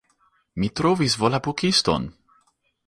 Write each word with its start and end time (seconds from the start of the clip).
Mi 0.63 0.69
trovis 0.81 1.19
Volapukiston! 1.25 2.11